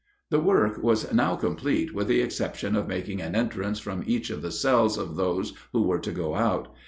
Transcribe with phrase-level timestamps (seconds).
[0.31, 4.41] The work was now complete with the exception of making an entrance from each of
[4.41, 6.69] the cells of those who were to go out.